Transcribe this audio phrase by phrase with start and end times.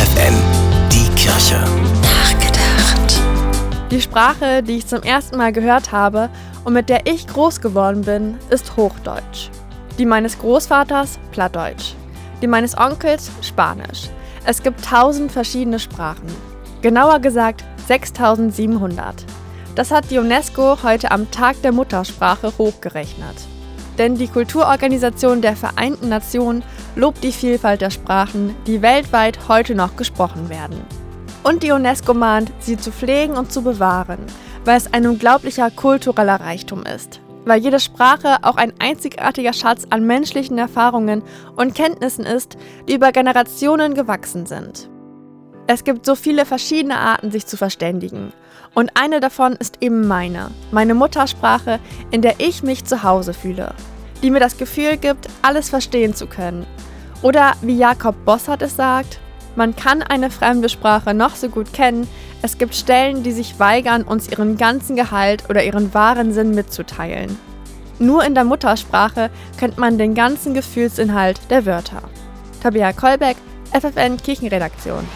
[0.00, 0.34] FFN,
[0.90, 1.62] die Kirche.
[2.00, 3.20] Nachgedacht.
[3.90, 6.30] Die Sprache, die ich zum ersten Mal gehört habe
[6.64, 9.50] und mit der ich groß geworden bin, ist Hochdeutsch.
[9.98, 11.92] Die meines Großvaters Plattdeutsch.
[12.40, 14.08] Die meines Onkels Spanisch.
[14.46, 16.28] Es gibt tausend verschiedene Sprachen.
[16.80, 19.26] Genauer gesagt 6700.
[19.74, 23.36] Das hat die UNESCO heute am Tag der Muttersprache hochgerechnet.
[24.00, 26.64] Denn die Kulturorganisation der Vereinten Nationen
[26.96, 30.80] lobt die Vielfalt der Sprachen, die weltweit heute noch gesprochen werden.
[31.42, 34.20] Und die UNESCO mahnt, sie zu pflegen und zu bewahren,
[34.64, 37.20] weil es ein unglaublicher kultureller Reichtum ist.
[37.44, 41.22] Weil jede Sprache auch ein einzigartiger Schatz an menschlichen Erfahrungen
[41.56, 42.56] und Kenntnissen ist,
[42.88, 44.89] die über Generationen gewachsen sind.
[45.72, 48.32] Es gibt so viele verschiedene Arten, sich zu verständigen.
[48.74, 51.78] Und eine davon ist eben meine, meine Muttersprache,
[52.10, 53.72] in der ich mich zu Hause fühle,
[54.20, 56.66] die mir das Gefühl gibt, alles verstehen zu können.
[57.22, 59.20] Oder wie Jakob Bossert es sagt,
[59.54, 62.08] man kann eine fremde Sprache noch so gut kennen,
[62.42, 67.38] es gibt Stellen, die sich weigern, uns ihren ganzen Gehalt oder ihren wahren Sinn mitzuteilen.
[68.00, 72.02] Nur in der Muttersprache kennt man den ganzen Gefühlsinhalt der Wörter.
[72.60, 73.36] Tabea Kolbeck,
[73.72, 75.06] FFN Kirchenredaktion.